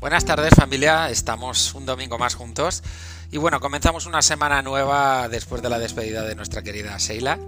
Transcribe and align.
Buenas 0.00 0.24
tardes 0.24 0.54
familia, 0.56 1.10
estamos 1.10 1.74
un 1.74 1.84
domingo 1.84 2.16
más 2.16 2.34
juntos. 2.34 2.82
Y 3.30 3.36
bueno, 3.36 3.60
comenzamos 3.60 4.06
una 4.06 4.22
semana 4.22 4.62
nueva 4.62 5.28
después 5.28 5.60
de 5.60 5.68
la 5.68 5.78
despedida 5.78 6.22
de 6.22 6.34
nuestra 6.34 6.62
querida 6.62 6.96
Sheila, 6.96 7.38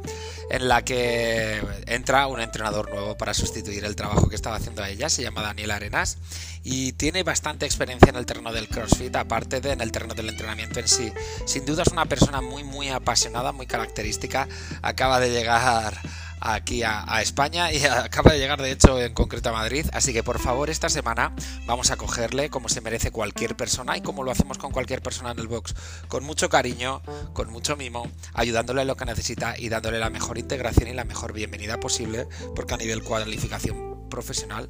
en 0.51 0.69
la 0.69 0.85
que 0.85 1.63
entra 1.87 2.27
un 2.27 2.41
entrenador 2.41 2.91
nuevo 2.91 3.17
para 3.17 3.33
sustituir 3.33 3.87
el 3.87 3.97
trabajo 3.97 4.29
que 4.29 4.37
estaba 4.37 4.57
haciendo 4.57 4.85
ella, 4.85 5.09
se 5.09 5.23
llama 5.23 5.41
Daniel 5.41 5.71
Arenas 5.71 6.19
y 6.63 6.93
tiene 6.93 7.23
bastante 7.23 7.65
experiencia 7.65 8.11
en 8.11 8.17
el 8.17 8.27
terreno 8.27 8.53
del 8.53 8.69
CrossFit, 8.69 9.17
aparte 9.17 9.63
de 9.63 9.73
en 9.73 9.81
el 9.81 9.91
terreno 9.91 10.13
del 10.13 10.29
entrenamiento 10.29 10.79
en 10.79 10.89
sí. 10.89 11.11
Sin 11.47 11.65
duda 11.65 11.85
es 11.85 11.89
una 11.89 12.05
persona 12.05 12.43
muy 12.43 12.65
muy 12.65 12.91
apasionada, 12.91 13.53
muy 13.53 13.67
característica, 13.67 14.47
acaba 14.83 15.21
de 15.21 15.31
llegar 15.31 15.99
aquí 16.43 16.83
a, 16.83 17.23
España 17.23 17.73
y 17.73 17.85
acaba 17.85 18.33
de 18.33 18.39
llegar 18.39 18.61
de 18.61 18.73
hecho 18.73 19.01
en 19.01 19.15
concreto 19.15 19.51
a 19.51 19.53
Madrid. 19.53 19.87
Así 19.93 20.13
que 20.13 20.23
por 20.23 20.39
favor 20.39 20.71
esta 20.71 20.89
semana 20.89 21.35
vamos 21.67 21.91
a 21.91 21.97
cogerle 21.97 22.51
como 22.51 22.69
se 22.69 22.81
merece 22.81 23.11
cualquier 23.11 23.57
persona 23.57 23.97
y 23.97 24.01
como 24.01 24.25
lo 24.25 24.31
hacemos 24.31 24.59
con 24.59 24.73
cualquier 24.73 25.03
persona 25.03 25.31
en 25.33 25.39
el 25.39 25.47
box, 25.47 25.75
con 26.09 26.25
mucho 26.25 26.49
cariño, 26.49 27.03
con 27.33 27.51
mucho 27.51 27.77
mimo, 27.77 28.11
ayudándole 28.35 28.83
en 28.83 28.89
lo 28.89 28.97
que 28.97 29.05
necesita 29.05 29.55
y 29.59 29.69
dándole 29.69 29.99
la 29.99 30.11
mejor 30.11 30.39
integración 30.39 30.89
y 30.89 30.95
la 30.95 31.05
mejor 31.05 31.33
bienvenida 31.33 31.79
posible, 31.79 32.27
porque 32.55 32.75
a 32.75 32.77
nivel 32.77 33.03
cualificación 33.03 34.09
profesional 34.09 34.69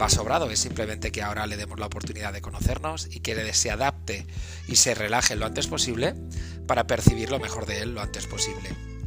va 0.00 0.08
sobrado, 0.08 0.50
es 0.50 0.60
simplemente 0.60 1.10
que 1.10 1.22
ahora 1.22 1.46
le 1.46 1.56
demos 1.56 1.78
la 1.78 1.86
oportunidad 1.86 2.32
de 2.32 2.40
conocernos 2.40 3.08
y 3.10 3.20
que 3.20 3.52
se 3.52 3.70
adapte 3.70 4.26
y 4.68 4.76
se 4.76 4.94
relaje 4.94 5.34
lo 5.36 5.46
antes 5.46 5.66
posible 5.66 6.14
para 6.66 6.86
percibir 6.86 7.30
lo 7.30 7.40
mejor 7.40 7.66
de 7.66 7.80
él 7.80 7.94
lo 7.94 8.00
antes 8.00 8.26
posible. 8.26 8.97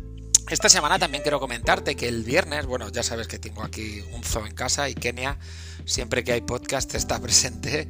Esta 0.52 0.68
semana 0.68 1.00
también 1.00 1.24
quiero 1.24 1.40
comentarte 1.40 1.96
que 1.96 2.10
el 2.10 2.26
viernes, 2.26 2.66
bueno, 2.66 2.90
ya 2.90 3.04
sabes 3.04 3.30
que 3.30 3.40
tengo 3.40 3.64
aquí 3.64 4.02
un 4.12 4.22
zoo 4.22 4.46
en 4.46 4.54
casa 4.54 4.90
y 4.90 4.94
Kenia, 4.94 5.38
siempre 5.86 6.26
que 6.26 6.34
hay 6.34 6.42
podcast 6.42 6.94
está 6.94 7.18
presente. 7.22 7.88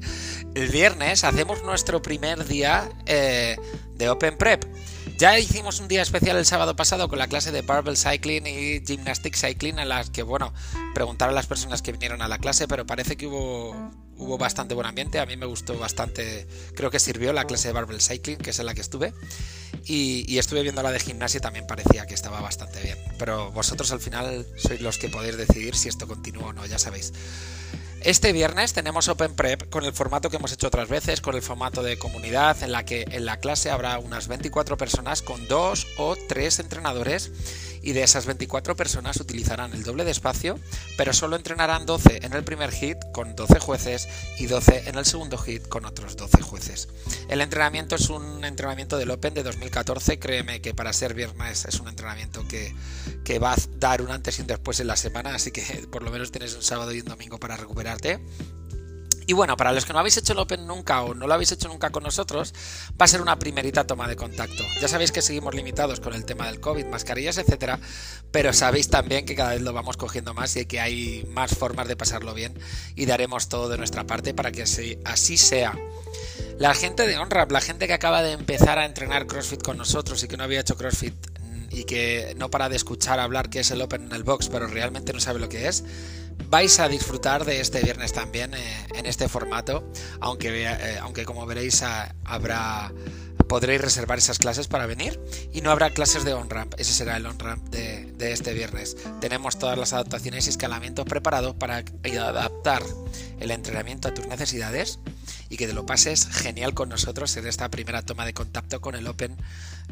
El 0.53 0.69
viernes 0.69 1.23
hacemos 1.23 1.63
nuestro 1.63 2.03
primer 2.03 2.45
día 2.45 2.87
eh, 3.07 3.57
de 3.95 4.09
Open 4.09 4.37
Prep. 4.37 4.63
Ya 5.17 5.39
hicimos 5.39 5.79
un 5.79 5.87
día 5.87 6.03
especial 6.03 6.37
el 6.37 6.45
sábado 6.45 6.75
pasado 6.75 7.09
con 7.09 7.17
la 7.17 7.27
clase 7.27 7.51
de 7.51 7.63
Barbell 7.63 7.97
Cycling 7.97 8.45
y 8.45 8.85
Gymnastic 8.85 9.35
Cycling 9.35 9.79
en 9.79 9.89
las 9.89 10.11
que, 10.11 10.21
bueno, 10.21 10.53
preguntaron 10.93 11.33
a 11.33 11.35
las 11.37 11.47
personas 11.47 11.81
que 11.81 11.91
vinieron 11.93 12.21
a 12.21 12.27
la 12.27 12.37
clase, 12.37 12.67
pero 12.67 12.85
parece 12.85 13.17
que 13.17 13.25
hubo, 13.25 13.91
hubo 14.17 14.37
bastante 14.37 14.75
buen 14.75 14.85
ambiente. 14.85 15.19
A 15.19 15.25
mí 15.25 15.35
me 15.35 15.47
gustó 15.47 15.79
bastante, 15.79 16.47
creo 16.75 16.91
que 16.91 16.99
sirvió 16.99 17.33
la 17.33 17.45
clase 17.45 17.69
de 17.69 17.73
Barbell 17.73 18.01
Cycling, 18.01 18.37
que 18.37 18.51
es 18.51 18.59
en 18.59 18.67
la 18.67 18.75
que 18.75 18.81
estuve. 18.81 19.15
Y, 19.85 20.37
estuve 20.37 20.63
viendo 20.63 20.83
la 20.83 20.91
de 20.91 20.99
gimnasia 20.99 21.39
y 21.39 21.41
también 21.41 21.67
parecía 21.67 22.05
que 22.05 22.13
estaba 22.13 22.41
bastante 22.41 22.81
bien. 22.81 22.97
Pero 23.17 23.51
vosotros 23.51 23.91
al 23.91 23.99
final 23.99 24.45
sois 24.55 24.81
los 24.81 24.97
que 24.97 25.09
podéis 25.09 25.37
decidir 25.37 25.75
si 25.75 25.89
esto 25.89 26.07
continúa 26.07 26.47
o 26.47 26.53
no, 26.53 26.65
ya 26.65 26.79
sabéis. 26.79 27.13
Este 28.03 28.31
viernes 28.31 28.73
tenemos 28.73 29.07
Open 29.09 29.35
Prep 29.35 29.69
con 29.69 29.85
el 29.85 29.93
formato 29.93 30.31
que 30.31 30.37
hemos 30.37 30.51
hecho 30.51 30.67
otras 30.67 30.89
veces, 30.89 31.21
con 31.21 31.35
el 31.35 31.43
formato 31.43 31.83
de 31.83 31.99
comunidad, 31.99 32.63
en 32.63 32.71
la 32.71 32.83
que 32.83 33.05
en 33.11 33.25
la 33.25 33.37
clase 33.37 33.69
habrá 33.69 33.99
unas 33.99 34.27
24 34.27 34.75
personas 34.75 35.21
con 35.21 35.47
dos 35.47 35.85
o 35.97 36.15
tres 36.27 36.57
entrenadores 36.57 37.31
y 37.81 37.93
de 37.93 38.03
esas 38.03 38.25
24 38.25 38.75
personas 38.75 39.19
utilizarán 39.19 39.73
el 39.73 39.83
doble 39.83 40.03
de 40.03 40.11
espacio, 40.11 40.59
pero 40.97 41.13
solo 41.13 41.35
entrenarán 41.35 41.85
12 41.85 42.25
en 42.25 42.33
el 42.33 42.43
primer 42.43 42.71
hit 42.71 42.97
con 43.11 43.35
12 43.35 43.59
jueces 43.59 44.07
y 44.37 44.45
12 44.45 44.89
en 44.89 44.97
el 44.97 45.05
segundo 45.05 45.37
hit 45.37 45.67
con 45.67 45.85
otros 45.85 46.15
12 46.15 46.41
jueces. 46.41 46.89
El 47.29 47.41
entrenamiento 47.41 47.95
es 47.95 48.09
un 48.09 48.43
entrenamiento 48.45 48.97
del 48.97 49.11
Open 49.11 49.33
de 49.33 49.43
2014, 49.43 50.19
créeme 50.19 50.61
que 50.61 50.73
para 50.73 50.93
ser 50.93 51.13
viernes 51.13 51.65
es 51.65 51.79
un 51.79 51.87
entrenamiento 51.87 52.47
que, 52.47 52.73
que 53.23 53.39
va 53.39 53.53
a 53.53 53.57
dar 53.77 54.01
un 54.01 54.11
antes 54.11 54.37
y 54.39 54.41
un 54.41 54.47
después 54.47 54.79
en 54.79 54.87
la 54.87 54.95
semana, 54.95 55.35
así 55.35 55.51
que 55.51 55.61
por 55.91 56.03
lo 56.03 56.11
menos 56.11 56.31
tienes 56.31 56.55
un 56.55 56.63
sábado 56.63 56.93
y 56.93 56.99
un 56.99 57.05
domingo 57.05 57.39
para 57.39 57.57
recuperarte. 57.57 58.19
Y 59.31 59.33
bueno, 59.33 59.55
para 59.55 59.71
los 59.71 59.85
que 59.85 59.93
no 59.93 59.99
habéis 59.99 60.17
hecho 60.17 60.33
el 60.33 60.39
Open 60.39 60.67
nunca 60.67 61.03
o 61.03 61.13
no 61.13 61.25
lo 61.25 61.33
habéis 61.33 61.53
hecho 61.53 61.69
nunca 61.69 61.89
con 61.89 62.03
nosotros, 62.03 62.53
va 62.99 63.05
a 63.05 63.07
ser 63.07 63.21
una 63.21 63.39
primerita 63.39 63.87
toma 63.87 64.05
de 64.09 64.17
contacto. 64.17 64.61
Ya 64.81 64.89
sabéis 64.89 65.13
que 65.13 65.21
seguimos 65.21 65.55
limitados 65.55 66.01
con 66.01 66.13
el 66.13 66.25
tema 66.25 66.47
del 66.47 66.59
COVID, 66.59 66.87
mascarillas, 66.87 67.37
etcétera, 67.37 67.79
pero 68.29 68.51
sabéis 68.51 68.89
también 68.89 69.25
que 69.25 69.33
cada 69.33 69.51
vez 69.51 69.61
lo 69.61 69.71
vamos 69.71 69.95
cogiendo 69.95 70.33
más 70.33 70.57
y 70.57 70.65
que 70.65 70.81
hay 70.81 71.25
más 71.29 71.55
formas 71.55 71.87
de 71.87 71.95
pasarlo 71.95 72.33
bien 72.33 72.59
y 72.93 73.05
daremos 73.05 73.47
todo 73.47 73.69
de 73.69 73.77
nuestra 73.77 74.03
parte 74.03 74.33
para 74.33 74.51
que 74.51 74.63
así, 74.63 75.37
sea. 75.37 75.79
La 76.59 76.73
gente 76.73 77.07
de 77.07 77.17
OnRap, 77.17 77.51
la 77.51 77.61
gente 77.61 77.87
que 77.87 77.93
acaba 77.93 78.23
de 78.23 78.33
empezar 78.33 78.79
a 78.79 78.85
entrenar 78.85 79.27
CrossFit 79.27 79.63
con 79.63 79.77
nosotros 79.77 80.21
y 80.25 80.27
que 80.27 80.35
no 80.35 80.43
había 80.43 80.59
hecho 80.59 80.75
CrossFit 80.75 81.15
y 81.69 81.85
que 81.85 82.33
no 82.35 82.51
para 82.51 82.67
de 82.67 82.75
escuchar 82.75 83.21
hablar 83.21 83.49
que 83.49 83.61
es 83.61 83.71
el 83.71 83.81
Open 83.81 84.07
en 84.07 84.11
el 84.11 84.23
box, 84.23 84.49
pero 84.49 84.67
realmente 84.67 85.13
no 85.13 85.21
sabe 85.21 85.39
lo 85.39 85.47
que 85.47 85.69
es, 85.69 85.85
vais 86.51 86.79
a 86.81 86.89
disfrutar 86.89 87.45
de 87.45 87.61
este 87.61 87.79
viernes 87.81 88.11
también 88.11 88.53
eh, 88.53 88.87
en 88.95 89.05
este 89.05 89.29
formato, 89.29 89.89
aunque, 90.19 90.63
eh, 90.65 90.99
aunque 91.01 91.23
como 91.23 91.45
veréis 91.45 91.81
habrá 92.25 92.91
podréis 93.47 93.81
reservar 93.81 94.17
esas 94.17 94.37
clases 94.37 94.67
para 94.67 94.85
venir 94.85 95.19
y 95.51 95.61
no 95.61 95.71
habrá 95.71 95.89
clases 95.89 96.23
de 96.23 96.33
on-ramp, 96.33 96.73
ese 96.77 96.93
será 96.93 97.17
el 97.17 97.25
on-ramp 97.25 97.69
de, 97.69 98.05
de, 98.13 98.31
este 98.31 98.53
viernes. 98.53 98.95
Tenemos 99.19 99.59
todas 99.59 99.77
las 99.77 99.91
adaptaciones 99.91 100.47
y 100.47 100.49
escalamientos 100.49 101.05
preparados 101.05 101.55
para 101.55 101.83
adaptar 102.21 102.83
el 103.39 103.51
entrenamiento 103.51 104.07
a 104.07 104.13
tus 104.13 104.27
necesidades 104.27 104.99
y 105.49 105.57
que 105.57 105.67
te 105.67 105.73
lo 105.73 105.85
pases 105.85 106.27
genial 106.27 106.73
con 106.73 106.87
nosotros 106.87 107.35
en 107.35 107.47
esta 107.47 107.69
primera 107.69 108.03
toma 108.03 108.25
de 108.25 108.33
contacto 108.33 108.79
con 108.79 108.95
el 108.95 109.07
Open 109.07 109.35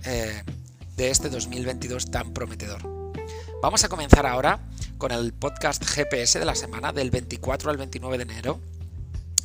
eh, 0.05 0.43
de 0.95 1.09
este 1.09 1.29
2022 1.29 2.11
tan 2.11 2.33
prometedor. 2.33 2.81
Vamos 3.61 3.83
a 3.83 3.89
comenzar 3.89 4.25
ahora 4.25 4.61
con 4.99 5.13
el 5.13 5.31
podcast 5.31 5.83
GPS 5.83 6.39
de 6.39 6.45
la 6.45 6.55
semana 6.55 6.91
del 6.91 7.09
24 7.09 7.71
al 7.71 7.77
29 7.77 8.17
de 8.17 8.23
enero 8.23 8.59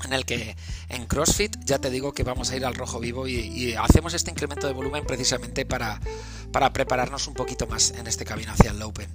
en 0.04 0.12
el 0.12 0.24
que 0.24 0.56
en 0.88 1.06
CrossFit 1.06 1.56
ya 1.64 1.78
te 1.78 1.90
digo 1.90 2.12
que 2.12 2.22
vamos 2.22 2.50
a 2.50 2.56
ir 2.56 2.64
al 2.64 2.74
rojo 2.74 3.00
vivo 3.00 3.26
y, 3.26 3.74
hacemos 3.74 4.14
este 4.14 4.30
incremento 4.30 4.66
de 4.66 4.72
volumen 4.72 5.04
precisamente 5.06 5.64
para, 5.66 6.00
para, 6.52 6.72
prepararnos 6.72 7.26
un 7.28 7.34
poquito 7.34 7.66
más 7.66 7.90
en 7.92 8.06
este 8.06 8.24
camino 8.24 8.52
hacia 8.52 8.70
el 8.70 8.82
Open. 8.82 9.08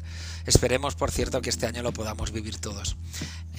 Esperemos, 0.45 0.95
por 0.95 1.11
cierto, 1.11 1.41
que 1.41 1.49
este 1.49 1.67
año 1.67 1.83
lo 1.83 1.94
podamos 1.94 2.31
vivir 2.31 2.59
todos. 2.59 2.97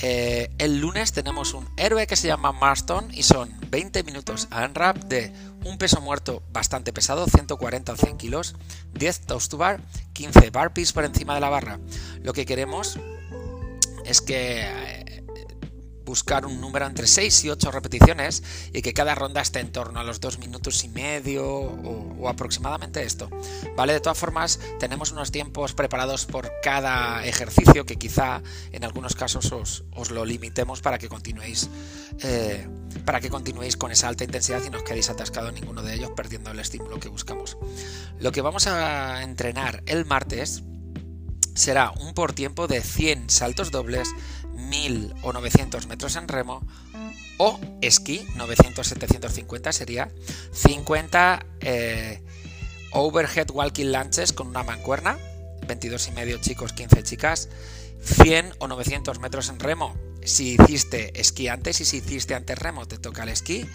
Eh, 0.03 0.51
el 0.59 0.81
lunes 0.81 1.13
tenemos 1.13 1.55
un 1.55 1.69
héroe 1.77 2.07
que 2.07 2.17
se 2.17 2.27
llama 2.27 2.53
Marston 2.53 3.09
y 3.13 3.23
son 3.23 3.55
20 3.71 4.03
minutos 4.03 4.49
a 4.51 4.65
unwrap 4.65 4.97
de 5.05 5.33
un 5.65 5.79
peso 5.79 6.01
muerto 6.01 6.43
bastante 6.53 6.93
pesado, 6.93 7.27
140 7.27 7.93
o 7.93 7.97
100 7.97 8.17
kilos, 8.17 8.57
10 8.95 9.21
toast 9.27 9.51
to 9.51 9.59
bar, 9.59 9.81
15 10.15 10.51
burpees 10.51 10.93
por 10.93 11.05
encima 11.05 11.35
de 11.35 11.41
la 11.41 11.51
barra. 11.51 11.79
Lo 12.23 12.33
que 12.33 12.47
queremos 12.47 12.99
es 14.05 14.21
que 14.21 14.63
eh, 14.63 15.25
buscar 16.11 16.45
un 16.45 16.61
número 16.61 16.87
entre 16.87 17.07
6 17.07 17.45
y 17.45 17.51
8 17.51 17.71
repeticiones 17.71 18.43
y 18.73 18.83
que 18.83 18.93
cada 18.93 19.15
ronda 19.15 19.41
esté 19.41 19.61
en 19.61 19.71
torno 19.71 20.01
a 20.01 20.03
los 20.03 20.19
2 20.19 20.41
minutos 20.41 20.83
y 20.83 20.89
medio 20.89 21.47
o, 21.47 22.29
aproximadamente 22.29 23.05
esto. 23.05 23.31
¿Vale? 23.77 23.93
De 23.93 24.01
todas 24.01 24.19
formas, 24.19 24.59
tenemos 24.81 25.13
unos 25.13 25.31
tiempos 25.31 25.73
preparados 25.73 26.27
por 26.27 26.51
cada 26.65 27.25
ejercicio 27.25 27.87
que 27.87 27.95
quizá 27.95 28.43
en 28.73 28.83
algunos 28.83 29.15
casos 29.15 29.53
os, 29.53 30.11
lo 30.11 30.25
limitemos 30.25 30.81
para 30.81 30.99
que 30.99 31.09
continuéis 31.09 31.71
eh, 32.25 32.67
para 33.05 33.21
que 33.21 33.31
continuéis 33.31 33.77
con 33.77 33.93
esa 33.93 34.09
alta 34.09 34.25
intensidad 34.25 34.61
y 34.67 34.71
no 34.71 34.79
os 34.79 34.83
quedéis 34.83 35.11
atascados 35.11 35.51
en 35.51 35.61
ninguno 35.61 35.83
de 35.83 35.95
ellos 35.95 36.11
perdiendo 36.17 36.51
el 36.51 36.59
estímulo 36.59 36.99
que 36.99 37.09
buscamos. 37.09 37.57
Lo 38.19 38.33
que 38.33 38.41
vamos 38.41 38.67
a 38.67 39.23
entrenar 39.23 39.85
el 39.87 40.05
martes 40.07 40.65
será 41.55 41.93
un 42.01 42.15
por 42.15 42.33
tiempo 42.33 42.67
de 42.67 42.81
100 42.81 43.31
saltos 43.31 43.71
dobles 43.71 44.09
1000 44.71 45.15
o 45.23 45.33
900 45.33 45.87
metros 45.87 46.17
en 46.17 46.29
remo 46.29 46.63
o 47.37 47.59
esquí 47.81 48.25
900-750 48.37 49.73
sería 49.73 50.11
50 50.53 51.47
eh, 51.61 52.23
overhead 52.93 53.51
walking 53.51 53.93
lunches 53.93 54.33
con 54.33 54.49
una 54.49 54.63
mancuerna 54.63 55.19
22 55.67 56.09
y 56.09 56.11
medio 56.13 56.39
chicos 56.39 56.73
15 56.73 57.03
chicas 57.03 57.49
100 58.03 58.55
o 58.59 58.69
900 58.69 59.21
metros 59.21 59.49
en 59.51 59.61
remo. 59.61 59.95
Si 60.25 60.55
hiciste 60.55 61.19
esquí 61.21 61.49
antes 61.49 61.81
y 61.81 61.85
si 61.85 61.99
hiciste 61.99 62.35
antes 62.35 62.59
remo 62.59 62.87
te 62.87 62.99
toca 62.99 63.23
el 63.23 63.31
esquí 63.31 63.67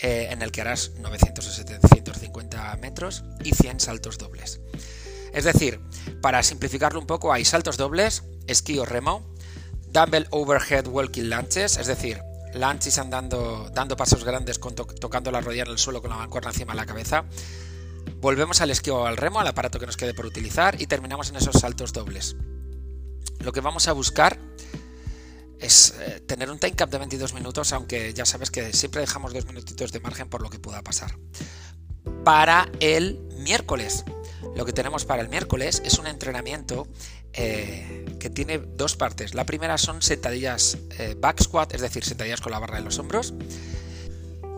eh, 0.00 0.28
en 0.30 0.42
el 0.42 0.52
que 0.52 0.60
harás 0.60 0.92
900 0.98 1.46
o 1.46 1.50
750 1.50 2.76
metros 2.76 3.24
y 3.44 3.54
100 3.54 3.80
saltos 3.80 4.18
dobles. 4.18 4.60
Es 5.32 5.44
decir 5.44 5.80
para 6.20 6.42
simplificarlo 6.42 7.00
un 7.00 7.06
poco 7.06 7.32
hay 7.32 7.44
saltos 7.44 7.76
dobles 7.76 8.24
esquí 8.46 8.78
o 8.78 8.84
remo 8.84 9.24
Dumbbell 9.92 10.26
Overhead 10.30 10.86
Walking 10.86 11.24
Lunches, 11.24 11.76
es 11.76 11.86
decir, 11.86 12.20
lunches 12.54 12.98
andando, 12.98 13.70
dando 13.72 13.96
pasos 13.96 14.24
grandes 14.24 14.58
tocando 15.00 15.30
la 15.30 15.40
rodilla 15.40 15.62
en 15.62 15.70
el 15.70 15.78
suelo 15.78 16.00
con 16.00 16.10
la 16.10 16.16
mancuerna 16.16 16.50
encima 16.50 16.72
de 16.72 16.76
la 16.76 16.86
cabeza. 16.86 17.24
Volvemos 18.20 18.60
al 18.60 18.70
esquí 18.70 18.90
o 18.90 19.06
al 19.06 19.16
remo, 19.16 19.40
al 19.40 19.46
aparato 19.46 19.78
que 19.78 19.86
nos 19.86 19.96
quede 19.96 20.14
por 20.14 20.26
utilizar 20.26 20.80
y 20.80 20.86
terminamos 20.86 21.30
en 21.30 21.36
esos 21.36 21.60
saltos 21.60 21.92
dobles. 21.92 22.36
Lo 23.40 23.52
que 23.52 23.60
vamos 23.60 23.86
a 23.88 23.92
buscar 23.92 24.38
es 25.60 25.94
eh, 26.00 26.20
tener 26.26 26.50
un 26.50 26.58
time 26.58 26.74
cap 26.74 26.90
de 26.90 26.98
22 26.98 27.34
minutos, 27.34 27.72
aunque 27.72 28.12
ya 28.14 28.24
sabes 28.24 28.50
que 28.50 28.72
siempre 28.72 29.00
dejamos 29.00 29.32
dos 29.32 29.46
minutitos 29.46 29.92
de 29.92 30.00
margen 30.00 30.28
por 30.28 30.42
lo 30.42 30.50
que 30.50 30.58
pueda 30.58 30.82
pasar. 30.82 31.16
Para 32.24 32.70
el 32.80 33.20
miércoles, 33.38 34.04
lo 34.54 34.64
que 34.64 34.72
tenemos 34.72 35.04
para 35.04 35.22
el 35.22 35.28
miércoles 35.28 35.82
es 35.84 35.98
un 35.98 36.06
entrenamiento 36.06 36.86
eh, 37.32 38.16
que 38.18 38.30
tiene 38.30 38.58
dos 38.58 38.96
partes. 38.96 39.34
La 39.34 39.44
primera 39.44 39.78
son 39.78 40.02
sentadillas 40.02 40.78
eh, 40.98 41.14
back 41.18 41.42
squat, 41.42 41.74
es 41.74 41.80
decir, 41.80 42.04
sentadillas 42.04 42.40
con 42.40 42.52
la 42.52 42.58
barra 42.58 42.78
de 42.78 42.84
los 42.84 42.98
hombros. 42.98 43.34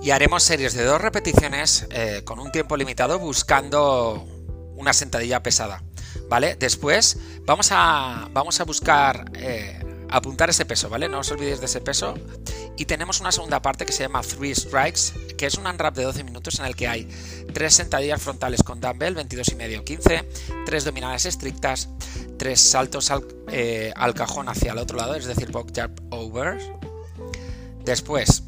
Y 0.03 0.11
haremos 0.11 0.43
series 0.43 0.73
de 0.75 0.85
dos 0.85 1.01
repeticiones 1.01 1.87
eh, 1.91 2.23
con 2.25 2.39
un 2.39 2.51
tiempo 2.53 2.77
limitado 2.77 3.19
buscando 3.19 4.27
una 4.77 4.93
sentadilla 4.93 5.43
pesada. 5.43 5.83
¿Vale? 6.29 6.57
Después 6.57 7.19
vamos 7.45 7.69
a, 7.73 8.29
vamos 8.33 8.61
a 8.61 8.65
buscar 8.65 9.31
apuntar 10.11 10.51
ese 10.51 10.65
peso, 10.65 10.89
¿vale? 10.89 11.09
No 11.09 11.21
os 11.21 11.31
olvidéis 11.31 11.61
de 11.61 11.67
ese 11.67 11.81
peso. 11.81 12.15
Y 12.77 12.85
tenemos 12.85 13.21
una 13.21 13.33
segunda 13.33 13.63
parte 13.63 13.85
que 13.87 13.93
se 13.93 14.03
llama 14.03 14.23
Three 14.23 14.55
Strikes, 14.55 15.30
que 15.41 15.47
es 15.47 15.55
un 15.55 15.67
unwrap 15.67 15.97
de 15.97 16.03
12 16.03 16.23
minutos 16.23 16.59
en 16.59 16.67
el 16.67 16.77
que 16.77 16.87
hay 16.87 17.09
tres 17.55 17.73
sentadillas 17.73 18.21
frontales 18.21 18.63
con 18.63 18.79
dumbbell, 18.79 19.15
22 19.15 19.49
y 19.49 19.55
medio, 19.55 19.83
15, 19.83 20.29
tres 20.67 20.85
dominadas 20.85 21.25
estrictas, 21.25 21.89
tres 22.39 22.61
saltos 22.61 23.11
al, 23.11 23.27
eh, 23.51 23.91
al 23.97 24.13
cajón 24.13 24.51
hacia 24.51 24.73
el 24.73 24.79
otro 24.79 24.99
lado, 24.99 25.15
es 25.15 25.25
decir, 25.25 25.51
box 25.51 25.73
jump 25.75 25.99
over. 26.11 26.59
Después, 27.87 28.43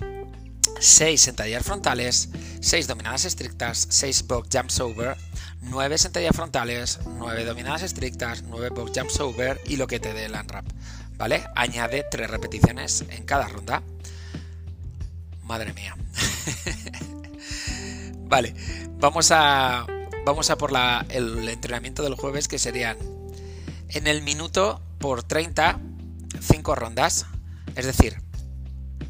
6 0.80 1.18
sentadillas 1.18 1.64
frontales, 1.64 2.28
6 2.60 2.86
dominadas 2.86 3.24
estrictas, 3.24 3.86
6 3.88 4.26
box 4.26 4.50
jumps 4.52 4.80
over, 4.80 5.16
9 5.62 5.96
sentadillas 5.96 6.36
frontales, 6.36 7.00
9 7.06 7.46
dominadas 7.46 7.84
estrictas, 7.84 8.42
9 8.42 8.68
box 8.68 8.92
jumps 8.94 9.18
over 9.18 9.58
y 9.64 9.76
lo 9.76 9.86
que 9.86 9.98
te 9.98 10.12
dé 10.12 10.26
el 10.26 10.32
unwrap. 10.32 10.66
¿Vale? 11.16 11.42
Añade 11.54 12.04
3 12.10 12.28
repeticiones 12.28 13.06
en 13.08 13.24
cada 13.24 13.48
ronda. 13.48 13.82
Madre 15.52 15.74
mía. 15.74 15.94
vale, 18.24 18.54
vamos 18.96 19.30
a, 19.32 19.86
vamos 20.24 20.48
a 20.48 20.56
por 20.56 20.72
la, 20.72 21.04
el 21.10 21.46
entrenamiento 21.46 22.02
del 22.02 22.14
jueves 22.14 22.48
que 22.48 22.58
serían 22.58 22.96
en 23.90 24.06
el 24.06 24.22
minuto 24.22 24.80
por 24.98 25.22
30, 25.22 25.78
5 26.40 26.74
rondas. 26.74 27.26
Es 27.76 27.84
decir, 27.84 28.16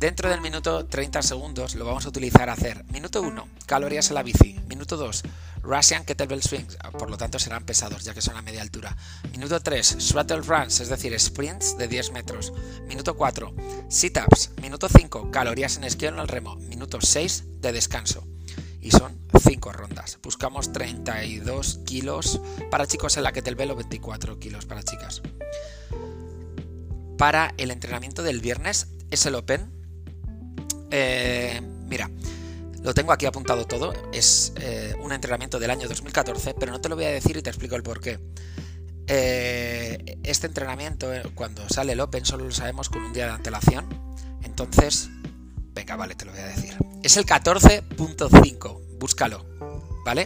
Dentro 0.01 0.29
del 0.29 0.41
minuto 0.41 0.87
30 0.87 1.23
segundos 1.23 1.77
lo 1.77 1.85
vamos 1.85 2.07
a 2.07 2.09
utilizar 2.09 2.51
a 2.51 2.55
hacer 2.55 2.83
minuto 2.87 3.23
1, 3.23 3.47
calorías 3.67 4.09
en 4.09 4.17
la 4.17 4.25
bici, 4.25 4.59
minuto 4.67 4.97
2, 4.97 5.23
Russian 5.63 6.05
Kettlebell 6.05 6.43
Swings, 6.43 6.77
por 6.99 7.11
lo 7.11 7.17
tanto 7.17 7.39
serán 7.39 7.65
pesados 7.65 8.05
ya 8.05 8.15
que 8.15 8.21
son 8.21 8.37
a 8.37 8.43
media 8.43 8.63
altura. 8.63 8.97
Minuto 9.31 9.61
3, 9.61 9.99
Shuttle 9.99 10.41
Runs, 10.43 10.81
es 10.81 10.89
decir, 10.89 11.19
sprints 11.19 11.79
de 11.79 11.89
10 11.89 12.13
metros. 12.13 12.53
Minuto 12.87 13.17
4, 13.17 13.55
Sit-Ups. 13.89 14.51
Minuto 14.61 14.89
5, 14.89 15.31
calorías 15.31 15.77
en 15.77 15.85
esquí 15.85 16.07
en 16.07 16.19
el 16.19 16.29
remo. 16.29 16.57
Minuto 16.57 16.99
6, 17.01 17.61
de 17.61 17.73
descanso. 17.73 18.27
Y 18.81 18.91
son 18.91 19.17
5 19.41 19.73
rondas. 19.73 20.19
Buscamos 20.23 20.73
32 20.73 21.81
kilos 21.87 22.41
para 22.71 22.87
chicos 22.87 23.17
en 23.17 23.23
la 23.23 23.33
Kettlebell 23.33 23.71
o 23.71 23.77
24 23.77 24.39
kilos 24.41 24.67
para 24.67 24.83
chicas. 24.83 25.23
Para 27.17 27.55
el 27.57 27.71
entrenamiento 27.71 28.23
del 28.25 28.41
viernes 28.41 28.89
es 29.11 29.27
el 29.27 29.37
Open 29.37 29.83
eh, 30.95 31.59
mira, 31.89 32.11
lo 32.83 32.95
tengo 32.95 33.13
aquí 33.13 33.27
apuntado 33.27 33.65
todo. 33.65 33.93
Es 34.13 34.53
eh, 34.57 34.95
un 35.01 35.13
entrenamiento 35.13 35.59
del 35.59 35.71
año 35.71 35.89
2014, 35.89 36.55
pero 36.55 36.73
no 36.73 36.81
te 36.81 36.89
lo 36.89 36.97
voy 36.97 37.05
a 37.05 37.11
decir 37.11 37.37
y 37.37 37.43
te 37.43 37.51
explico 37.51 37.77
el 37.77 37.83
porqué. 37.83 38.19
Eh, 39.07 40.19
este 40.23 40.47
entrenamiento, 40.47 41.11
cuando 41.35 41.69
sale 41.69 41.93
el 41.93 42.01
Open, 42.01 42.25
solo 42.25 42.45
lo 42.45 42.53
sabemos 42.53 42.89
con 42.89 43.03
un 43.03 43.13
día 43.13 43.27
de 43.27 43.33
antelación. 43.33 43.87
Entonces, 44.43 45.09
venga, 45.75 45.97
vale, 45.97 46.15
te 46.15 46.25
lo 46.25 46.33
voy 46.33 46.41
a 46.41 46.47
decir. 46.47 46.77
Es 47.03 47.17
el 47.17 47.27
14.5. 47.27 48.99
Búscalo, 48.99 49.45
¿vale? 50.05 50.25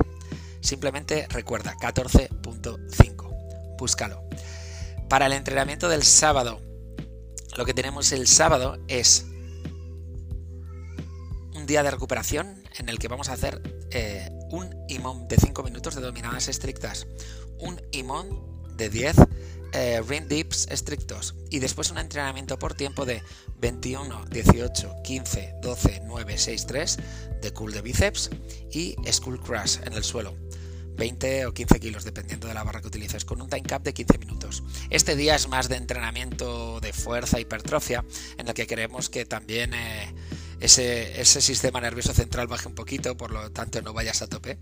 Simplemente 0.61 1.27
recuerda, 1.31 1.75
14.5. 1.77 3.77
Búscalo. 3.79 4.23
Para 5.09 5.27
el 5.27 5.33
entrenamiento 5.33 5.89
del 5.89 6.03
sábado, 6.03 6.61
lo 7.57 7.65
que 7.65 7.75
tenemos 7.75 8.13
el 8.13 8.27
sábado 8.27 8.79
es 8.89 9.27
día 11.67 11.83
de 11.83 11.91
recuperación 11.91 12.63
en 12.79 12.89
el 12.89 12.99
que 12.99 13.09
vamos 13.09 13.29
a 13.29 13.33
hacer 13.33 13.61
eh, 13.91 14.31
un 14.51 14.75
imón 14.89 15.29
de 15.29 15.37
5 15.37 15.63
minutos 15.63 15.95
de 15.95 16.01
dominadas 16.01 16.49
estrictas, 16.49 17.07
un 17.59 17.81
imón 17.93 18.29
de 18.77 18.89
10 18.89 19.17
eh, 19.73 20.01
ring 20.07 20.27
dips 20.29 20.69
estrictos 20.71 21.35
y 21.51 21.59
después 21.59 21.91
un 21.91 21.99
entrenamiento 21.99 22.59
por 22.59 22.75
tiempo 22.75 23.05
de 23.05 23.23
21, 23.59 24.27
18, 24.27 25.03
15, 25.03 25.55
12, 25.61 26.03
9, 26.07 26.39
6, 26.39 26.67
3 26.67 26.99
de 27.43 27.53
cool 27.53 27.73
de 27.73 27.83
bíceps 27.83 28.31
y 28.71 28.97
school 29.11 29.41
crash 29.43 29.79
en 29.85 29.93
el 29.93 30.05
suelo. 30.05 30.35
20 30.97 31.47
o 31.47 31.53
15 31.53 31.79
kilos, 31.79 32.05
dependiendo 32.05 32.49
de 32.49 32.55
la 32.55 32.65
barra 32.65 32.81
que 32.81 32.89
utilices, 32.89 33.27
con 33.27 33.43
un 33.43 33.51
time 33.51 33.63
cap 33.63 33.83
de 33.83 33.93
15 33.93 34.17
minutos. 34.17 34.63
Este 34.89 35.15
día 35.15 35.35
es 35.35 35.47
más 35.47 35.69
de 35.69 35.77
entrenamiento 35.77 36.81
de 36.81 36.95
fuerza, 36.95 37.39
hipertrofia, 37.39 38.03
en 38.39 38.49
el 38.49 38.55
que 38.55 38.67
queremos 38.67 39.11
que 39.11 39.27
también 39.27 39.75
eh, 39.75 40.15
ese, 40.61 41.25
sistema 41.25 41.81
nervioso 41.81 42.13
central 42.13 42.47
baje 42.47 42.69
un 42.69 42.75
poquito, 42.75 43.17
por 43.17 43.31
lo 43.31 43.51
tanto 43.51 43.81
no 43.83 43.93
vayas 43.93 44.23
a 44.23 44.27
tope. 44.27 44.59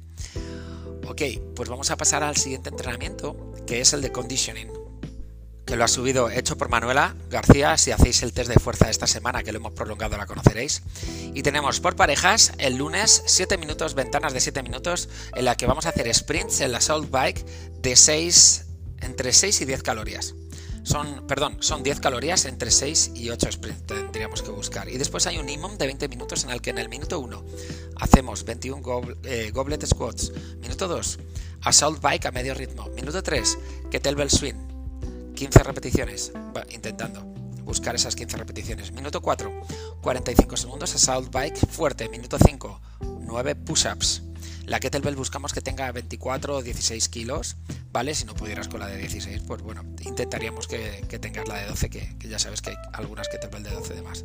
Ok, 1.07 1.23
pues 1.55 1.69
vamos 1.69 1.91
a 1.91 1.97
pasar 1.97 2.23
al 2.23 2.37
siguiente 2.37 2.71
entrenamiento, 2.71 3.53
que 3.67 3.81
es 3.81 3.93
el 3.93 4.01
de 4.01 4.11
conditioning, 4.11 4.71
que 5.67 5.77
lo 5.77 5.85
ha 5.85 5.89
subido 5.89 6.31
hecho 6.31 6.57
por 6.57 6.69
Manuela 6.69 7.15
García. 7.31 7.77
Si 7.77 7.91
hacéis 7.91 8.23
el 8.23 8.33
test 8.33 8.51
de 8.51 8.59
fuerza 8.59 8.91
esta 8.91 9.07
semana, 9.07 9.43
que 9.43 9.53
lo 9.53 9.59
hemos 9.59 9.75
prolongado, 9.75 10.17
la 10.17 10.27
conoceréis. 10.27 10.83
Y 11.35 11.43
tenemos 11.43 11.81
por 11.81 11.97
parejas 11.97 12.53
el 12.59 12.77
lunes 12.77 13.23
7 13.27 13.59
minutos, 13.59 13.95
ventanas 13.95 14.33
de 14.33 14.41
7 14.41 14.63
minutos, 14.63 15.09
en 15.35 15.45
la 15.45 15.57
que 15.57 15.67
vamos 15.67 15.87
a 15.87 15.91
hacer 15.91 16.13
sprints 16.15 16.61
en 16.61 16.73
la 16.73 16.81
Salt 16.81 17.11
Bike 17.11 17.45
de 17.81 17.97
6, 17.97 18.65
entre 19.01 19.33
6 19.33 19.61
y 19.61 19.65
10 19.67 19.83
calorías. 19.83 20.35
Son, 20.85 21.27
perdón, 21.27 21.57
son 21.61 21.83
10 21.83 21.99
calorías 22.01 22.45
entre 22.45 22.71
6 22.71 23.13
y 23.15 23.31
8 23.31 23.53
sprints 23.53 23.87
tendríamos 23.87 24.43
que 24.43 24.51
buscar. 24.51 24.89
Y 24.89 24.99
después 24.99 25.27
hay 25.27 25.39
un 25.39 25.49
IMOM 25.49 25.79
de 25.79 25.87
20 25.87 26.09
minutos 26.09 26.45
en 26.45 26.51
el 26.51 26.61
que 26.61 26.71
en 26.71 26.79
el 26.79 26.89
minuto 26.89 27.19
1 27.19 27.45
hacemos 27.97 28.45
21 28.45 28.83
eh, 29.25 29.51
goblet 29.53 29.85
squats. 29.87 30.31
Minuto 30.61 30.87
2, 30.87 31.19
assault 31.63 32.01
bike 32.01 32.27
a 32.27 32.31
medio 32.33 32.55
ritmo. 32.55 32.89
Minuto 32.91 33.23
3, 33.23 33.59
kettlebell 33.91 34.31
swing. 34.31 35.33
15 35.35 35.63
repeticiones. 35.63 36.33
intentando 36.71 37.23
buscar 37.65 37.95
esas 37.95 38.15
15 38.15 38.37
repeticiones. 38.37 38.93
Minuto 38.93 39.23
4, 39.23 39.51
45 40.03 40.57
segundos 40.57 40.95
assault 40.95 41.33
bike 41.33 41.57
fuerte. 41.57 42.09
Minuto 42.11 42.37
5, 42.39 42.81
9 43.21 43.55
push-ups. 43.57 44.23
La 44.67 44.81
kettlebell 44.81 45.17
buscamos 45.17 45.53
que 45.53 45.61
tenga 45.61 45.91
24 45.93 46.57
o 46.57 46.63
16 46.63 47.09
kilos, 47.09 47.57
¿vale? 47.93 48.15
Si 48.15 48.25
no 48.25 48.35
pudieras 48.35 48.69
con 48.69 48.81
la 48.81 48.87
de 48.87 48.97
16, 48.99 49.43
pues 49.47 49.63
bueno, 49.63 49.85
intentaríamos 50.01 50.67
que, 50.67 51.05
tengas 51.21 51.47
la 51.49 51.57
de 51.57 51.67
12, 51.67 51.91
que, 51.91 52.17
ya 52.29 52.39
sabes 52.39 52.63
que 52.63 52.71
hay 52.71 52.77
algunas 52.93 53.29
kettlebell 53.29 53.63
de 53.63 53.71
12 53.71 53.95
de 53.95 54.03
más. 54.03 54.25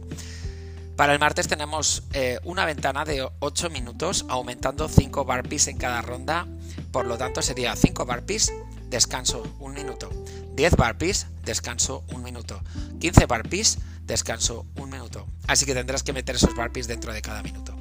Para 0.96 1.14
el 1.14 1.20
martes 1.20 1.48
tenemos 1.48 2.04
eh, 2.14 2.40
una 2.44 2.66
ventana 2.66 3.06
de 3.06 3.26
8 3.40 3.70
minutos, 3.70 4.26
aumentando 4.28 4.90
5 4.90 5.24
burpees 5.24 5.68
en 5.68 5.78
cada 5.78 6.02
ronda. 6.02 6.46
Por 6.92 7.06
lo 7.06 7.18
tanto, 7.18 7.42
sería 7.42 7.74
5 7.76 8.06
burpees, 8.06 8.52
descanso 8.90 9.44
1 9.60 9.74
minuto. 9.74 10.10
10 10.56 10.76
burpees, 10.76 11.28
descanso 11.46 12.04
1 12.10 12.20
minuto. 12.20 12.62
15 13.00 13.26
burpees, 13.28 13.78
descanso 14.04 14.66
1 14.76 14.88
minuto. 14.88 15.26
Así 15.48 15.66
que 15.66 15.74
tendrás 15.74 16.04
que 16.04 16.12
meter 16.12 16.36
esos 16.36 16.54
burpees 16.54 16.88
dentro 16.88 17.14
de 17.14 17.22
cada 17.22 17.44
minuto. 17.44 17.79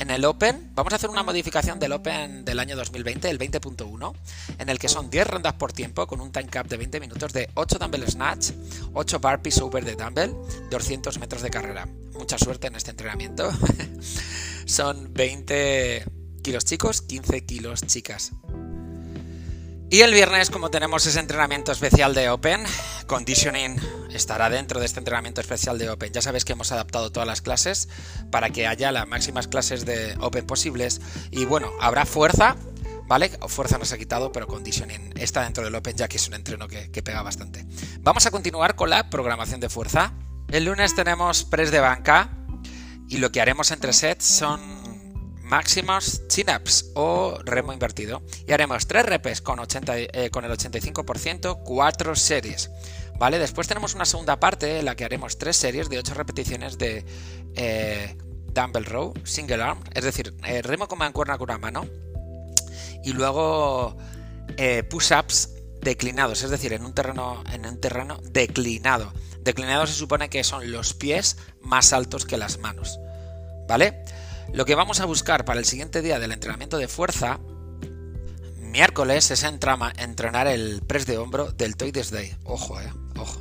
En 0.00 0.10
el 0.10 0.24
Open, 0.24 0.70
vamos 0.74 0.94
a 0.94 0.96
hacer 0.96 1.10
una 1.10 1.22
modificación 1.22 1.78
del 1.78 1.92
Open 1.92 2.42
del 2.42 2.58
año 2.58 2.74
2020, 2.74 3.28
el 3.28 3.38
20.1, 3.38 4.14
en 4.58 4.68
el 4.70 4.78
que 4.78 4.88
son 4.88 5.10
10 5.10 5.26
rondas 5.26 5.52
por 5.52 5.74
tiempo 5.74 6.06
con 6.06 6.22
un 6.22 6.32
time 6.32 6.46
cap 6.46 6.66
de 6.68 6.78
20 6.78 7.00
minutos 7.00 7.34
de 7.34 7.50
8 7.52 7.76
dumbbell 7.78 8.10
snatch, 8.10 8.52
8 8.94 9.20
burpees 9.20 9.60
over 9.60 9.84
de 9.84 9.96
dumbbell, 9.96 10.34
200 10.70 11.18
metros 11.18 11.42
de 11.42 11.50
carrera. 11.50 11.86
Mucha 12.14 12.38
suerte 12.38 12.68
en 12.68 12.76
este 12.76 12.92
entrenamiento. 12.92 13.52
son 14.64 15.12
20 15.12 16.06
kilos 16.42 16.64
chicos, 16.64 17.02
15 17.02 17.44
kilos 17.44 17.82
chicas. 17.82 18.32
Y 19.92 20.02
el 20.02 20.12
viernes, 20.14 20.50
como 20.50 20.70
tenemos 20.70 21.04
ese 21.06 21.18
entrenamiento 21.18 21.72
especial 21.72 22.14
de 22.14 22.30
Open, 22.30 22.62
Conditioning 23.08 23.76
estará 24.12 24.48
dentro 24.48 24.78
de 24.78 24.86
este 24.86 25.00
entrenamiento 25.00 25.40
especial 25.40 25.78
de 25.78 25.90
Open. 25.90 26.12
Ya 26.12 26.22
sabéis 26.22 26.44
que 26.44 26.52
hemos 26.52 26.70
adaptado 26.70 27.10
todas 27.10 27.26
las 27.26 27.42
clases 27.42 27.88
para 28.30 28.50
que 28.50 28.68
haya 28.68 28.92
las 28.92 29.08
máximas 29.08 29.48
clases 29.48 29.84
de 29.84 30.16
Open 30.20 30.46
posibles. 30.46 31.00
Y 31.32 31.44
bueno, 31.44 31.72
habrá 31.80 32.06
fuerza, 32.06 32.54
¿vale? 33.08 33.30
Fuerza 33.48 33.78
no 33.78 33.84
se 33.84 33.96
ha 33.96 33.98
quitado, 33.98 34.30
pero 34.30 34.46
Conditioning 34.46 35.14
está 35.16 35.42
dentro 35.42 35.64
del 35.64 35.74
Open 35.74 35.96
ya 35.96 36.06
que 36.06 36.18
es 36.18 36.28
un 36.28 36.34
entreno 36.34 36.68
que, 36.68 36.92
que 36.92 37.02
pega 37.02 37.22
bastante. 37.22 37.66
Vamos 37.98 38.26
a 38.26 38.30
continuar 38.30 38.76
con 38.76 38.90
la 38.90 39.10
programación 39.10 39.58
de 39.58 39.68
fuerza. 39.68 40.12
El 40.52 40.66
lunes 40.66 40.94
tenemos 40.94 41.42
press 41.42 41.72
de 41.72 41.80
banca 41.80 42.30
y 43.08 43.18
lo 43.18 43.32
que 43.32 43.40
haremos 43.40 43.72
entre 43.72 43.92
sets 43.92 44.24
son 44.24 44.79
máximos 45.50 46.22
chin-ups 46.28 46.92
o 46.94 47.38
remo 47.44 47.72
invertido. 47.72 48.22
Y 48.46 48.52
haremos 48.52 48.86
3 48.86 49.04
repes 49.04 49.42
con, 49.42 49.58
80, 49.58 49.98
eh, 49.98 50.08
el 50.14 50.30
85%, 50.30 51.62
4 51.64 52.16
series. 52.16 52.70
¿Vale? 53.18 53.38
Después 53.38 53.68
tenemos 53.68 53.94
una 53.94 54.06
segunda 54.06 54.40
parte 54.40 54.78
en 54.78 54.86
la 54.86 54.94
que 54.94 55.04
haremos 55.04 55.36
3 55.36 55.54
series 55.54 55.90
de 55.90 55.98
8 55.98 56.14
repeticiones 56.14 56.78
de 56.78 57.04
eh, 57.56 58.16
dumbbell 58.54 58.86
row, 58.86 59.12
single 59.24 59.62
arm, 59.62 59.80
es 59.92 60.04
decir, 60.04 60.34
eh, 60.44 60.62
remo 60.62 60.88
con 60.88 60.98
mancuerna 60.98 61.36
con 61.36 61.50
una 61.50 61.58
mano. 61.58 61.86
Y 63.04 63.12
luego 63.12 63.96
push-ups 64.90 65.50
declinados, 65.80 66.42
es 66.42 66.50
decir, 66.50 66.72
en 66.74 66.84
un 66.84 66.94
terreno, 66.94 67.42
en 67.52 67.66
un 67.66 67.80
terreno 67.80 68.20
declinado. 68.22 69.12
Declinado 69.40 69.86
se 69.86 69.94
supone 69.94 70.28
que 70.28 70.44
son 70.44 70.70
los 70.70 70.92
pies 70.92 71.38
más 71.60 71.92
altos 71.92 72.26
que 72.26 72.36
las 72.36 72.58
manos. 72.58 73.00
¿Vale? 73.66 74.04
Lo 74.52 74.64
que 74.64 74.74
vamos 74.74 75.00
a 75.00 75.04
buscar 75.04 75.44
para 75.44 75.60
el 75.60 75.64
siguiente 75.64 76.02
día 76.02 76.18
del 76.18 76.32
entrenamiento 76.32 76.76
de 76.76 76.88
fuerza, 76.88 77.38
miércoles, 78.58 79.30
es 79.30 79.44
entrenar 79.44 80.48
el 80.48 80.82
press 80.82 81.06
de 81.06 81.18
hombro 81.18 81.52
del 81.52 81.76
Toides 81.76 82.10
Day. 82.10 82.34
Ojo, 82.44 82.80
eh, 82.80 82.92
ojo. 83.16 83.40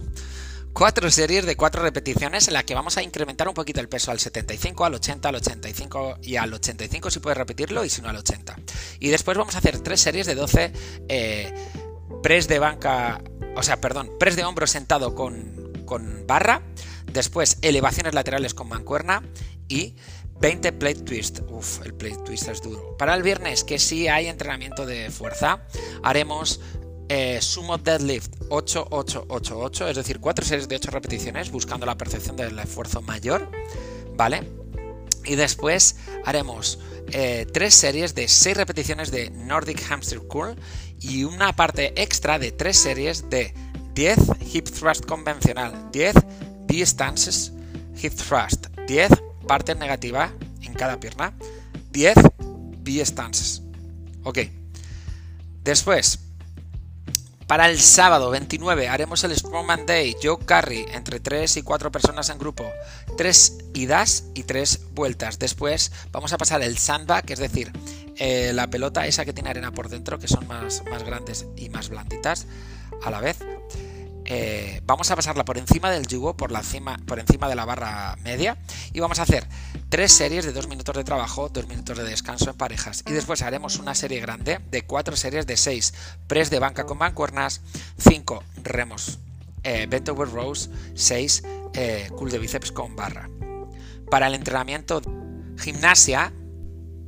Cuatro 0.72 1.10
series 1.10 1.48
de 1.48 1.58
cuatro 1.58 1.82
repeticiones 1.82 2.48
en 2.48 2.54
las 2.54 2.64
que 2.64 2.76
vamos 2.76 2.98
a 2.98 3.02
incrementar 3.02 3.48
un 3.48 3.56
poquito 3.56 3.82
el 3.82 3.90
peso 3.90 4.12
al 4.12 4.20
75, 4.20 4.86
al 4.86 4.94
80, 4.94 5.30
al 5.30 5.36
85 5.36 6.20
y 6.22 6.36
al 6.36 6.54
85 6.54 7.10
si 7.10 7.20
puedes 7.20 7.38
repetirlo 7.38 7.84
y 7.84 7.90
si 7.90 8.02
no 8.04 8.10
al 8.10 8.18
80. 8.18 8.56
Y 9.00 9.10
después 9.10 9.36
vamos 9.36 9.56
a 9.56 9.58
hacer 9.58 9.80
tres 9.80 10.00
series 10.00 10.28
de 10.28 10.36
12 10.36 10.72
eh, 11.10 11.54
press 12.22 12.48
de 12.48 12.60
banca, 12.60 13.22
o 13.56 13.64
sea, 13.64 13.82
perdón, 13.82 14.12
press 14.20 14.36
de 14.36 14.46
hombro 14.46 14.68
sentado 14.68 15.16
con, 15.16 15.74
con 15.86 16.28
barra, 16.28 16.62
después 17.12 17.58
elevaciones 17.64 18.14
laterales 18.14 18.54
con 18.54 18.70
mancuerna 18.70 19.24
y 19.68 19.96
20 20.40 20.72
plate 20.74 21.02
twist. 21.02 21.42
Uf, 21.50 21.86
el 21.86 21.94
plate 21.94 22.18
twist 22.26 22.48
es 22.48 22.62
duro. 22.62 22.96
Para 22.98 23.16
el 23.16 23.24
viernes, 23.24 23.64
que 23.64 23.80
sí 23.80 24.08
hay 24.08 24.28
entrenamiento 24.28 24.86
de 24.86 25.10
fuerza, 25.10 25.66
haremos 26.04 26.60
eh, 27.10 27.40
sumo 27.42 27.78
deadlift 27.78 28.36
8888, 28.50 29.88
es 29.88 29.96
decir, 29.96 30.20
4 30.20 30.46
series 30.46 30.70
de 30.70 30.76
8 30.76 30.92
repeticiones 30.92 31.52
buscando 31.52 31.86
la 31.86 31.98
percepción 31.98 32.36
del 32.36 32.58
esfuerzo 32.60 33.02
mayor, 33.02 33.50
¿vale? 34.16 34.48
Y 35.26 35.36
después 35.36 35.98
haremos 36.24 36.80
3 37.08 37.48
eh, 37.52 37.72
series 37.72 38.16
de 38.16 38.28
6 38.28 38.56
repeticiones 38.58 39.12
de 39.12 39.32
Nordic 39.32 39.82
Hamster 39.82 40.20
Curl 40.20 40.56
y 41.02 41.24
una 41.24 41.56
parte 41.56 42.00
extra 42.02 42.40
de 42.40 42.52
3 42.52 42.78
series 42.78 43.30
de 43.30 43.54
10 43.96 44.20
hip 44.54 44.70
thrust 44.70 45.06
convencional, 45.06 45.90
10 45.92 46.16
B-stances 46.68 47.52
hip 48.02 48.14
thrust, 48.14 48.68
10 48.88 49.10
parte 49.50 49.74
negativa 49.74 50.32
en 50.62 50.76
cada 50.76 51.00
pierna, 51.00 51.34
10 51.92 52.14
B-stances. 52.84 53.64
Ok. 54.22 54.38
Después, 55.64 56.20
para 57.48 57.68
el 57.68 57.80
sábado 57.80 58.30
29 58.30 58.90
haremos 58.90 59.24
el 59.24 59.36
Strongman 59.36 59.88
Day, 59.88 60.16
Joe 60.22 60.38
Carry, 60.46 60.86
entre 60.94 61.20
3 61.20 61.58
y 61.58 61.62
4 61.64 61.92
personas 61.92 62.30
en 62.30 62.38
grupo, 62.38 62.64
3 63.18 63.58
idas 63.74 64.26
y 64.36 64.44
3 64.44 64.82
vueltas. 64.94 65.40
Después 65.40 65.92
vamos 66.12 66.32
a 66.32 66.38
pasar 66.38 66.62
el 66.62 66.78
sandbag, 66.78 67.24
es 67.32 67.40
decir, 67.40 67.72
eh, 68.18 68.52
la 68.54 68.70
pelota 68.70 69.08
esa 69.08 69.26
que 69.26 69.34
tiene 69.34 69.50
arena 69.50 69.72
por 69.72 69.90
dentro, 69.90 70.20
que 70.20 70.28
son 70.28 70.48
más, 70.48 70.84
más 70.92 71.02
grandes 71.02 71.48
y 71.56 71.70
más 71.70 71.90
blanditas 71.90 72.46
a 73.04 73.10
la 73.10 73.20
vez. 73.20 73.40
Eh, 74.32 74.80
vamos 74.86 75.10
a 75.10 75.16
pasarla 75.16 75.44
por 75.44 75.58
encima 75.58 75.90
del 75.90 76.06
yugo, 76.06 76.38
por, 76.38 76.52
la 76.52 76.62
por 77.08 77.20
encima 77.20 77.50
de 77.50 77.56
la 77.56 77.66
barra 77.66 78.16
media, 78.24 78.60
y 78.94 79.00
vamos 79.00 79.18
a 79.18 79.24
hacer 79.24 79.48
tres 79.90 80.12
series 80.12 80.46
de 80.46 80.52
dos 80.54 80.68
minutos 80.68 80.96
de 80.96 81.04
trabajo, 81.04 81.50
dos 81.50 81.68
minutos 81.68 81.98
de 81.98 82.04
descanso 82.04 82.52
en 82.52 82.56
parejas. 82.56 83.04
Y 83.08 83.12
después 83.12 83.42
haremos 83.42 83.78
una 83.78 83.96
serie 83.96 84.20
grande 84.20 84.60
de 84.70 84.84
cuatro 84.84 85.16
series 85.16 85.48
de 85.48 85.58
seis 85.58 85.96
press 86.28 86.52
de 86.52 86.60
banca 86.60 86.86
con 86.86 87.00
mancuernas, 87.00 87.62
cinco 87.98 88.44
remos 88.64 89.18
eh, 89.64 89.88
bent 89.90 90.08
over 90.10 90.30
rows, 90.30 90.70
seis 90.94 91.44
eh, 91.74 92.10
cool 92.16 92.30
de 92.30 92.38
bíceps 92.38 92.72
con 92.72 92.96
barra. 92.96 93.28
Para 94.12 94.28
el 94.28 94.36
entrenamiento 94.36 95.02
gimnasia, 95.58 96.32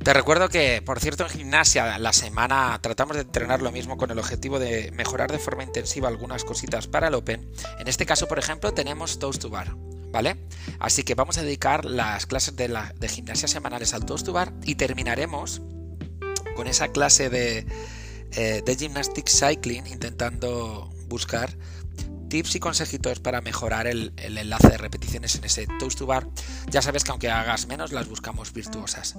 te 0.02 0.12
recuerdo 0.12 0.48
que, 0.48 0.82
por 0.82 0.98
cierto, 1.00 1.24
en 1.24 1.30
gimnasia 1.30 1.98
la 1.98 2.12
semana 2.12 2.78
tratamos 2.82 3.16
de 3.16 3.22
entrenar 3.22 3.62
lo 3.62 3.70
mismo 3.70 3.96
con 3.96 4.10
el 4.10 4.18
objetivo 4.18 4.58
de 4.58 4.90
mejorar 4.92 5.30
de 5.30 5.38
forma 5.38 5.62
intensiva 5.62 6.08
algunas 6.08 6.44
cositas 6.44 6.88
para 6.88 7.08
el 7.08 7.14
Open. 7.14 7.48
En 7.78 7.88
este 7.88 8.06
caso, 8.06 8.26
por 8.26 8.38
ejemplo, 8.38 8.72
tenemos 8.72 9.18
Toast 9.18 9.42
to 9.42 9.50
Bar, 9.50 9.74
¿vale? 10.10 10.38
Así 10.80 11.04
que 11.04 11.14
vamos 11.14 11.38
a 11.38 11.42
dedicar 11.42 11.84
las 11.84 12.26
clases 12.26 12.56
de, 12.56 13.08
gimnasia 13.08 13.46
semanales 13.46 13.94
al 13.94 14.04
Toast 14.04 14.26
to 14.26 14.32
Bar 14.32 14.52
y 14.64 14.74
terminaremos 14.74 15.62
con 16.56 16.66
esa 16.66 16.88
clase 16.88 17.30
de, 17.30 17.66
eh, 18.32 18.62
de 18.64 18.76
Gymnastic 18.76 19.28
Cycling 19.28 19.86
intentando 19.86 20.90
buscar 21.06 21.56
tips 22.28 22.56
y 22.56 22.60
consejitos 22.60 23.20
para 23.20 23.40
mejorar 23.40 23.86
el, 23.86 24.14
el, 24.16 24.38
enlace 24.38 24.68
de 24.68 24.78
repeticiones 24.78 25.34
en 25.36 25.44
ese 25.44 25.66
toast 25.78 25.98
to 25.98 26.06
bar. 26.06 26.26
Ya 26.70 26.80
sabes 26.80 27.04
que 27.04 27.10
aunque 27.10 27.30
hagas 27.30 27.66
menos, 27.66 27.92
las 27.92 28.08
buscamos 28.08 28.54
virtuosas. 28.54 29.16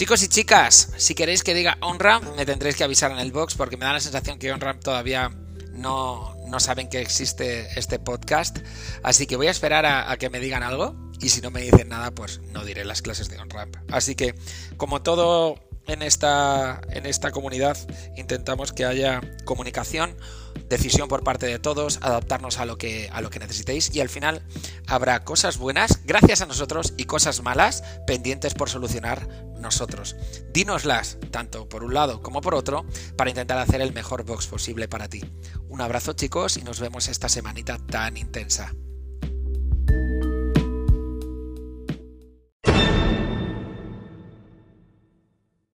Chicos 0.00 0.22
y 0.22 0.28
chicas, 0.28 0.94
si 0.96 1.14
queréis 1.14 1.44
que 1.44 1.52
diga 1.52 1.76
OnRAM, 1.82 2.34
me 2.34 2.46
tendréis 2.46 2.74
que 2.74 2.82
avisar 2.82 3.10
en 3.10 3.18
el 3.18 3.32
box 3.32 3.54
porque 3.54 3.76
me 3.76 3.84
da 3.84 3.92
la 3.92 4.00
sensación 4.00 4.38
que 4.38 4.50
OnRAM 4.50 4.80
todavía 4.80 5.30
no, 5.72 6.34
no 6.48 6.58
saben 6.58 6.88
que 6.88 7.02
existe 7.02 7.68
este 7.78 7.98
podcast. 7.98 8.60
Así 9.02 9.26
que 9.26 9.36
voy 9.36 9.48
a 9.48 9.50
esperar 9.50 9.84
a, 9.84 10.16
que 10.16 10.30
me 10.30 10.40
digan 10.40 10.62
algo 10.62 10.96
y 11.20 11.28
si 11.28 11.42
no 11.42 11.50
me 11.50 11.60
dicen 11.60 11.90
nada, 11.90 12.12
pues 12.12 12.40
no 12.50 12.64
diré 12.64 12.86
las 12.86 13.02
clases 13.02 13.28
de 13.28 13.38
OnRAM. 13.40 13.72
Así 13.92 14.14
que, 14.14 14.34
como 14.78 15.02
todo 15.02 15.56
en 15.86 16.02
esta, 16.02 16.80
en 16.90 17.06
esta 17.06 17.30
comunidad, 17.30 17.76
intentamos 18.16 18.72
que 18.72 18.84
haya 18.84 19.20
comunicación 19.44 20.16
decisión 20.68 21.08
por 21.08 21.24
parte 21.24 21.46
de 21.46 21.58
todos, 21.58 21.98
adaptarnos 22.02 22.58
a 22.58 22.64
lo 22.64 22.78
que 22.78 23.08
a 23.12 23.20
lo 23.20 23.30
que 23.30 23.38
necesitéis 23.38 23.94
y 23.94 24.00
al 24.00 24.08
final 24.08 24.42
habrá 24.86 25.24
cosas 25.24 25.58
buenas 25.58 26.04
gracias 26.04 26.40
a 26.40 26.46
nosotros 26.46 26.94
y 26.96 27.04
cosas 27.04 27.42
malas 27.42 27.82
pendientes 28.06 28.54
por 28.54 28.70
solucionar 28.70 29.28
nosotros. 29.58 30.16
Dínoslas, 30.52 31.18
tanto 31.30 31.68
por 31.68 31.84
un 31.84 31.94
lado 31.94 32.22
como 32.22 32.40
por 32.40 32.54
otro, 32.54 32.84
para 33.16 33.30
intentar 33.30 33.58
hacer 33.58 33.80
el 33.80 33.92
mejor 33.92 34.24
box 34.24 34.46
posible 34.46 34.88
para 34.88 35.08
ti. 35.08 35.22
Un 35.68 35.80
abrazo 35.80 36.12
chicos 36.12 36.56
y 36.56 36.62
nos 36.62 36.80
vemos 36.80 37.08
esta 37.08 37.28
semanita 37.28 37.78
tan 37.78 38.16
intensa. 38.16 38.72